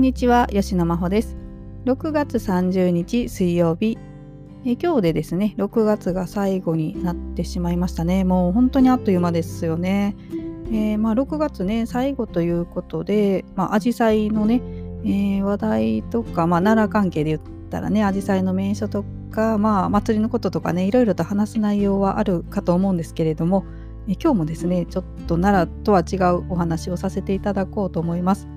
[0.00, 1.36] んにちは吉野真帆です。
[1.84, 3.98] 6月30日水曜日。
[4.64, 8.24] え今日でですね6月が最後になってしまいましたね。
[8.24, 10.16] もう本当にあっという間ですよね、
[10.68, 14.62] えー、まあ、6月ね最後ということでまあ紫陽花のね、
[15.04, 23.66] えー、話題とか、まあ、奈良関係で言ったらね紫陽花の名所とか、まあ、祭りのこととかねいろいろと話す内容はあるかと思うんですけれども
[24.08, 28.48] え今日もですねちょっと奈良とは違うお話をさせていただこうと思います。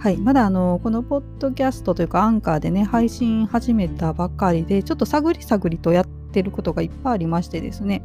[0.00, 8.02] はい、まだあのこのポッドキャストというかアンカーでね配信始めたばかりでちょっと探り探りとやってることがいっぱいありましてですね。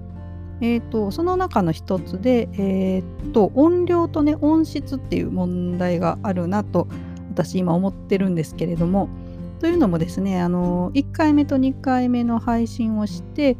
[0.59, 6.89] えーと、その中の一つで、えーと、音量とね音質っていう問題があるなと
[7.29, 9.07] 私今思ってるんですけれども。
[9.61, 13.55] というのもですねあの1回目と2回目の配信をして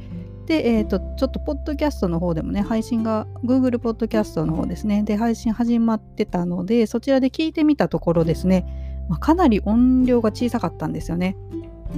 [0.45, 8.65] で、えーと、ちょっとポッドキャストの方でもね、配信が Google ポッドキャストの方ですね、で、配信始まってたので、そちらで聞いてみたところですね、
[9.09, 11.35] まあ、かなり音量が小さかったんですよね。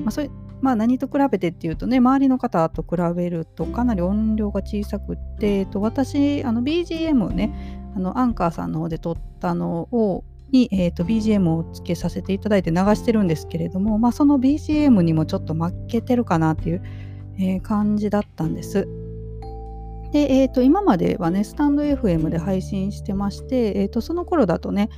[0.04, 0.30] まあ、それ
[0.62, 7.54] まあ、何と比べてっていうとね、周りの方と比べるとかなり音量が小さくって、えっと、私、あの BGM ね、
[7.96, 16.82] あのアンカーさんの方で撮ったのを、に、えーと、BGM をつけさせていただいて流してるんですけれども、まあ、その BGM にもちょっと負けてるかなっていう
[17.40, 18.88] え、感じだったんです。
[20.12, 24.90] で、えーと、今まではね、スタンド FM で配信してまして、えーと、その頃だとね、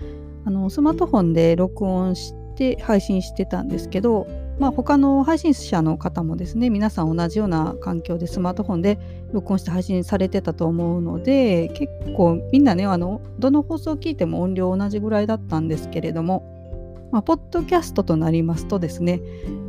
[0.45, 4.27] あのスマートフォンで録音して配信してたんですけど、
[4.59, 8.99] まあ、他の配信者の方もですね、皆さん同じような環境でスマートフォンで
[9.31, 19.21] 録音して配信されてたと思うので、結構みんなね、あのどの放送を聞いても音量同じぐらいだったんですけれども、まあ、ポッドキャストとなりますとですね、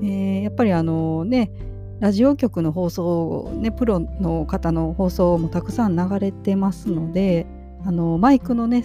[0.03, 1.53] えー、やっぱりあのね、
[2.01, 7.47] ラジオ局の放送、ね、プロの方の放送もたくさん流れてますので
[7.85, 8.85] あのマイクのね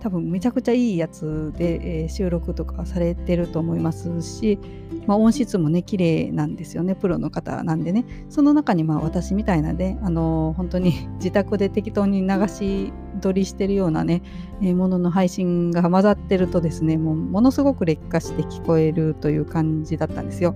[0.00, 4.58] 多分めちゃくちゃいいやつで、えー、収録とかされてると思いますし、
[5.06, 14.22] まあ、音質もね綺麗なんですよねプロの方なんでねその中にまあ私みたいなねあの本当に 自宅で適当に流し撮りしてるようなね、
[14.60, 20.54] えー、ものの配信が混ざってるとですねもうものすごく劣化して聞こえるという感じだったんですよ。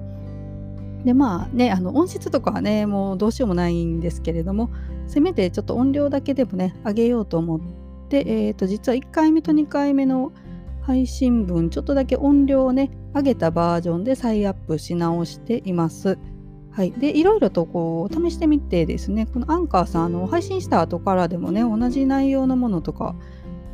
[1.05, 4.71] でまあねあの音質とかはねもうどうしようもないんですけれども
[5.07, 7.61] せめてちょっと音量だけでもね上げようと思っ
[8.09, 10.33] て、えー、と実は1回目と2回目の
[10.83, 16.19] 配信分ちょっとだけ音量をね上げたバージョンで再アップし直しています。
[16.73, 23.17] はい、でいろいろとこう試してみてですねこのアンカーさんあの配信した後からでもね同じ内容のものとか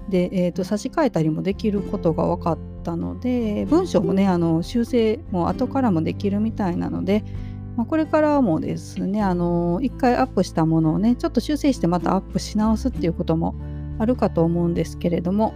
[0.09, 7.25] で、えーと、差し替えたりもできることが分かったので文章もねあの修正も後からもできるみたいなので、
[7.77, 13.56] まあ、これからもですねあの1回アップしたものをねちょっと修正してまたアップし直すっていうことも
[13.99, 15.55] あるかと思うんですけれども、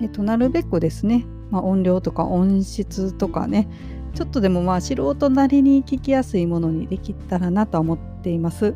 [0.00, 3.68] えーと、なるべくですね、まあ、音量とか音質とかね
[4.14, 8.74] ちょっとでもまあ素人なりに聞きやすいものにできたらなと思っています。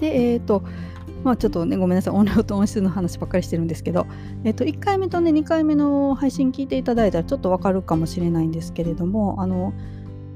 [0.00, 0.64] で、えっ、ー、と、
[1.24, 4.06] まあちょっとね、ごめんなさい、音量と音質の話ばっかりしてるんですけど、
[4.44, 9.74] えっと、1回目とね、2回目の配信聞いていただいたらちょっとわかるかもしれないんですけれども、あの、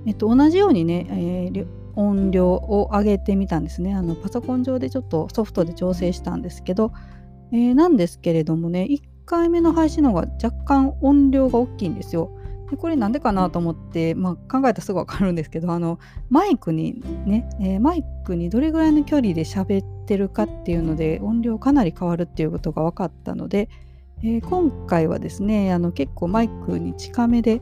[0.06, 3.94] えっと、同じようにね、えー、音量を上げてみたんですね。
[3.94, 6.92] あのパソコン上でちょっとソフトで調整したんですけど、
[7.52, 12.30] えー、なんですけれどもね、1回目の配信の方が若干音量が大きいんですよ。
[12.70, 15.98] でこれなんでかなと思って、まあ、考えたらすぐ分かるんですけどあの
[16.30, 23.68] マイクにね、えー、マイクにどれぐらいの距離で喋ってるかっていうので音量かなり変わるっていうことが分かったので、
[24.22, 27.60] えー、今回はですねあの結構マイクに近めで、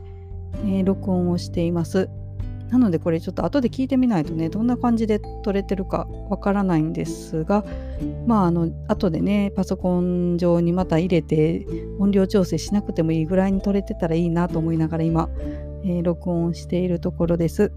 [0.65, 2.09] えー、録音をしています。
[2.73, 7.63] なのでこれちょっと後で聞いてみないとねどんな感じで撮れてるかわからないんですが
[8.25, 11.67] まああの後でねパソコン上にまた入れて
[11.99, 15.29] 音量調整しなくてもいいぐらいに撮れてたらいいなと思いながら今、
[15.85, 17.71] えー、録音しているところです。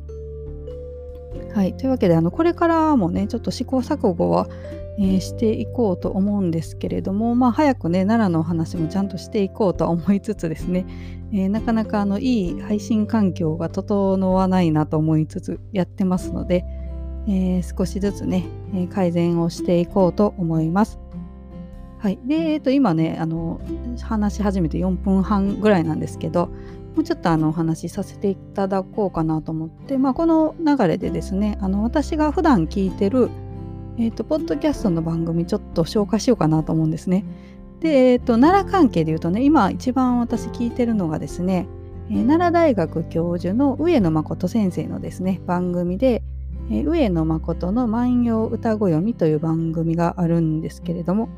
[1.54, 4.48] はい、というわけであのこれからもねちょっと試行錯誤は
[4.98, 10.86] えー、していこうと思うんですけれども、まあ、早くね奈良のお話もちゃんとしていこうと思いつつですね、
[11.32, 16.64] えー、なかなかあのいい配信環境が整わないなと思いつつやってますので、
[17.28, 20.98] えー、少しずつね、え改善をしていこうと思います。
[21.98, 23.60] はい、で、えー、と今ねあの
[24.02, 26.50] 話し始めて4分半ぐらいなんですけど
[26.96, 33.30] もうちょっとあのお話しさせていただこうかなと思って、まあ、この流れでですねあの私が普段聞いてる
[33.98, 37.24] えっ、ー、と、ポッドキャストの番組ちょっと紹介しようかなと思うんですね。
[37.80, 41.66] で、えっ、ー、と、奈良関係で言うとね、今一番私聞いてるのがですね、
[42.10, 46.22] えー、奈良大学教授の上野誠先生のですね、番組で、
[46.70, 51.30] えー、上野誠の万葉歌子読みという番組があるんですけれども、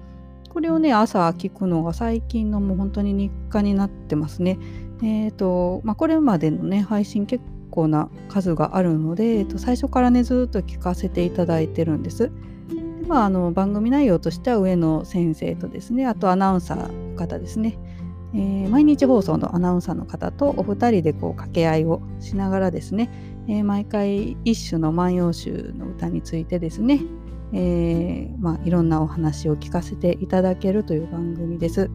[0.49, 4.59] これをね、朝聞くのが最近のもう本当に日課になってますね。
[5.03, 12.31] えーとまあ、これまでのね配信結構な数があるので、えー、と最初からねずっと聞かせていただいてるんです。
[12.69, 17.79] でまあ、あの番組内容としては上野先生とですねあとアナウンサーの方ですね、
[18.35, 23.11] えー、毎日放送のアナウンサーの方とお二人でこう掛け合いをしながらですね、
[23.49, 27.01] えー、毎回一種の万葉集の歌についてですね、
[27.53, 31.91] えーまあ、いろんなお話を聞かせていただけるという番組です。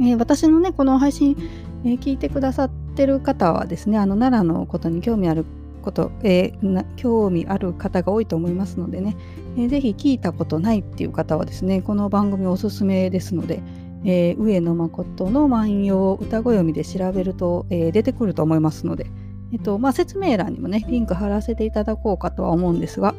[0.00, 1.36] えー、私のねこの配信、
[1.84, 5.44] えー、聞いてくださってる方はですねあの奈良のことに興味ある
[5.82, 9.16] こと、えー、興味ある方が多いと思いますのでね、
[9.56, 13.60] えー、ぜひ聞いたことないっていう方はですねこの番組おすすめですので、
[14.04, 19.06] えー、上野誠の万葉歌子読みで調べると、えー、出てくると思いますので、
[19.52, 23.14] えっとまあ、説明欄にもねリンク貼らせていただこうかとは思うんですが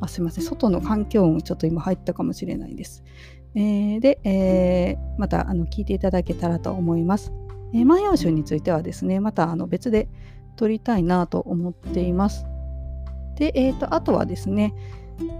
[0.00, 3.04] あすいません外の環境音ちょっと今入ったかもしれないです。
[3.54, 7.32] えー、で、えー、またあの聞いていただけたらと思います。
[7.72, 10.08] えー、万葉集についてはですね、またあの別で
[10.56, 12.46] 撮りたいなと思っています。
[13.36, 14.74] で、えーと、あとはですね、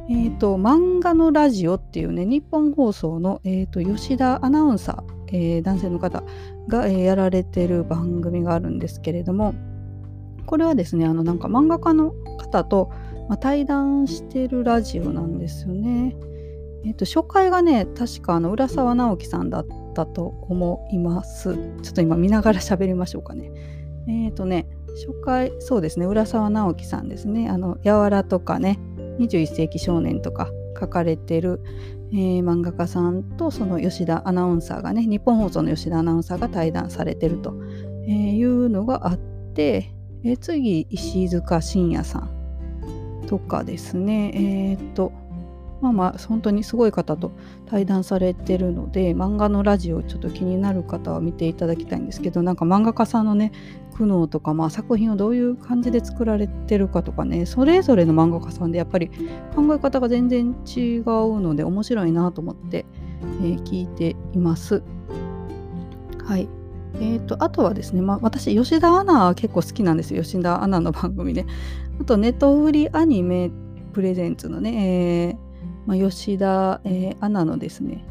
[0.09, 6.23] えーと、漫画のラジオっていうね、日本放送の、えーと、吉田アナウンサー、えー、男性の方
[6.69, 9.55] が、えー、やられてる番組があるんですけれども、
[10.47, 12.91] これはですね、あのなんか漫画家の方と、
[13.29, 16.17] まあ、対談してるラジオなんですよね。
[16.85, 21.55] えっ、と、初回がね、確かあの浦沢直樹さんだったたと思います。
[21.83, 23.51] ちょっと今見ながら喋りましょうかね。
[24.09, 27.49] えっ、ー、とね、初回、そうですね、浦沢直樹さんですね。
[27.49, 28.79] あの、やわらとかね、
[29.19, 31.61] 21世紀少年とか書かれてる、
[32.13, 37.55] えー、漫画家さんとその吉田アナウンサーがね、日本放送の吉田アナウンサーが対談されてると
[38.07, 39.19] いうのがあっ
[39.55, 39.93] て、
[40.25, 45.13] えー、次、石塚信也さんとかですね、えっ、ー、と、
[45.81, 47.32] まあまあ本当にすごい方と
[47.67, 53.53] 対談されてるので漫画のラジオちょっと気になる方は見ていただきたいんですけどなんか漫画家さんのね
[53.94, 59.09] 苦悩とか、まあ、作品をどういう感じで作られてるかとかねそれぞれの漫画家さんでやっぱり
[59.55, 62.87] 考え方が全然違うので面白いなと思って、
[63.43, 64.82] えー、聞いています。
[66.25, 66.49] はい
[66.94, 71.44] えーと、あとはですね、まあ、私吉田アナ結構好きなんですよ吉田アナの番組で。
[72.00, 73.50] あとネットフリアニメ
[73.93, 75.50] プレゼンツのね、えー
[75.91, 78.05] まあ、吉田、えー、アナのですね、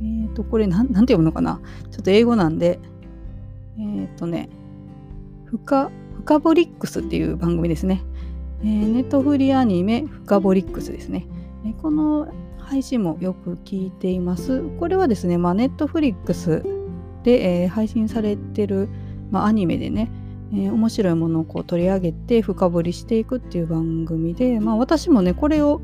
[0.00, 1.60] えっ、ー、と、これなん、なんて読むのかな？
[1.90, 2.78] ちょっと英語なんで、
[3.78, 4.48] えっ、ー、とね、
[5.44, 8.00] フカ、フカボリックスっていう番組ですね。
[8.62, 11.26] えー、ネットフリアニメフカボリックスですね。
[11.66, 14.62] え、この配信もよく聞いています。
[14.80, 16.64] これはですね、まあ、ネットフリックス
[17.22, 18.88] で、えー、配信されてる、
[19.30, 20.10] まあ、アニメでね、
[20.54, 25.82] えー、面白いものをこう取り上げて深掘りしていくっていう番組で、まあ、私もねこれを、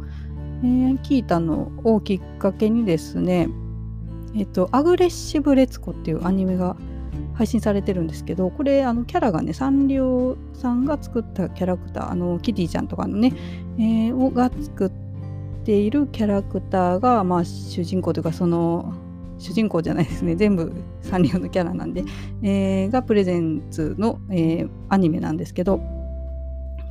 [0.62, 3.48] 聞いたのをきっかけにですね、
[4.36, 6.76] えっと、アグレッシブレツコっていうアニメが
[7.34, 13.32] 配信されてるんですけど、これ、あの、キャラがね、サンリオさんが作ったキャラクター、あの、キティちゃんとかのね、
[13.78, 14.90] えー、が作っ
[15.64, 18.94] ているキャラクターが、まあ、主人公というか、その、
[19.38, 22.04] 主人公じゃないですね、全部サンリオのキャラなんで、
[22.42, 25.80] えー、がプレゼンツの、えー、アニメなんですけど、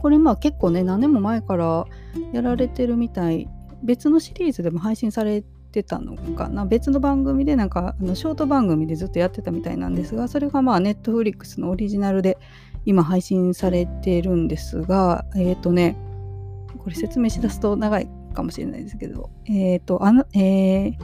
[0.02, 1.86] これまあ結構ね、何年も前から
[2.34, 3.48] やられてるみたい
[3.84, 6.66] 別のシリーズでも配信されてたのかな？
[6.66, 12.38] 別の番組でなんかあのショート番組でずっとやってたみたいなんですがそれがまあネットフリックスのオリジナルで
[12.86, 15.96] 今配信されてるんですがえっ、ー、とね
[16.78, 20.96] これ説明しだすと長いかもしれないですけどえっ、ー、とあのえー、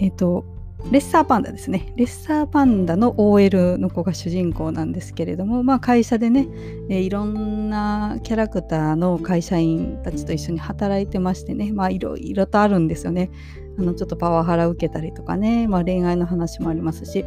[0.00, 0.44] えー、と
[0.90, 1.92] レッサーパンダですね。
[1.96, 6.46] レッサーパンダの OL の子が主人公なんですけれども、まあ、会社でね、
[6.90, 13.30] えー、いろんなキャラクターの会社員たちと一緒に働いてましてね、まあ、いろいろとあるんですよね。
[13.78, 17.24] あのちょっとパワハラ受けたりとかね、まあ、恋愛の話もありますし。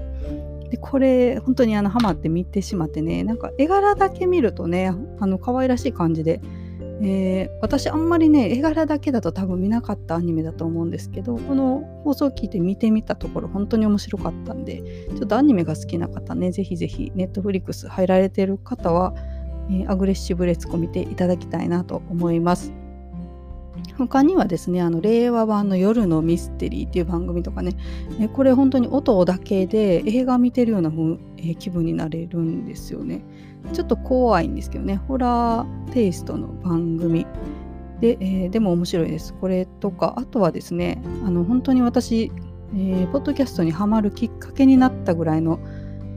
[0.69, 6.41] でこれ本当にあのハマって見てしまってねなんか絵柄だけ見るとねあの可愛らしい感じで
[7.01, 14.81] えー、私あんまりね絵柄だけだと多分見なかったアニメだと思うんですけどこの放送を聞いて見てみたところ本当に面白かったんで
[15.15, 19.13] ちょっとアニメが好きな方ねぜひぜひネットフリックス入られてる方は、
[19.69, 22.73] えー、アグレッシブレツコ見ていただきたいなと思います。
[23.97, 27.75] 他にはですねあの令和版の夜のミステリーっていう番組とかね、
[28.19, 30.91] えこれ本当に音だけで映画見てるような、
[31.37, 33.23] え気分になれるんですよね
[33.73, 37.25] ちょっと怖いんですけどね、ホラーテイストの番組
[37.99, 39.33] で、えー、でも面白いです。
[39.33, 42.31] これとか、あとはですね、あの本当に私、
[42.73, 45.59] えー、ポッドキャストにはまるきっかけになったぐらいの、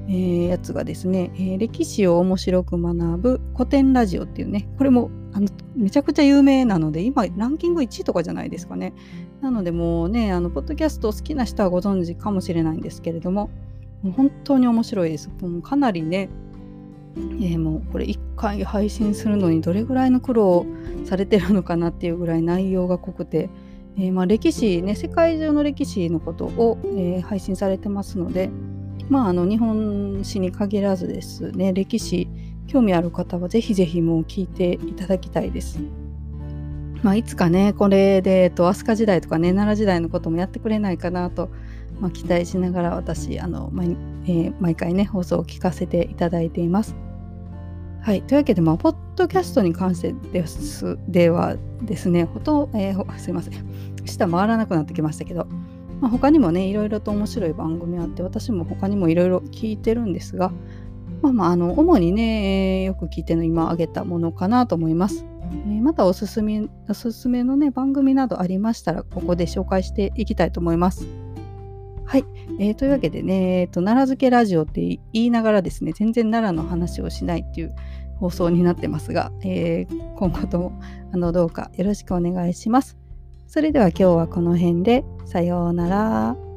[0.09, 8.93] えー、やつがですね、えー、歴史を面白く学ぶ古典ラジオっていうね、これもあのめちゃくちゃ有名なので、今ランキング1位とかじゃないですかね。
[9.41, 13.51] なのでもうね、あのポッドキャスト好きな人はご存知かもしれないんですけれども、
[14.03, 15.31] もう本当に面白いです。
[15.41, 16.29] もうかなりね、
[17.17, 20.67] えー、もうこれ1回配信するのにどれぐらいの苦労
[21.05, 23.51] されてるのかなっていうぐらい内容が濃くて、
[23.99, 28.51] えー、まあ歴史ね世界中の歴史のことを、えー、配信されてますので、
[29.09, 32.29] まあ、あの日本史に限らずですね歴史
[32.69, 35.81] 興味ある方はぜひぜひもう聞いていただきたいです。
[37.03, 41.49] まあ、いつかねこれで、えっと、飛鳥時代とかね奈良時代のこともやってくれないかなと、
[42.01, 46.97] まあ、期待しながら私あの毎,、えー、毎回ね放送を聞かせていただいています。
[48.03, 53.67] はい、というわけで、まあ、ポッドキャストに関してですではですね、ほとえー、すいません、
[54.07, 55.47] 下回らなくなってきましたけど、
[56.01, 60.51] まあ、他にもね、いろいろと面白い番組あって、私も他にもいろいろ聞いてるんですが、
[61.21, 65.27] まあまあ、あの主にね、よく聞いてるの今挙げたものかなと思います。
[65.53, 71.07] えー、またおすすめおすすめのね番組などありましたらここで紹介していきたいと思います。
[72.11, 72.25] はい、
[72.59, 74.81] えー、というわけでね、えーと、奈良漬けラジオって
[75.13, 77.75] 言いながらですね全然奈良の話をしないっていう
[78.19, 82.99] 放送になってますが、えー、今後ともあのどうかよろしくお願いします。
[83.47, 86.50] それでは今日はこの辺でさようなら。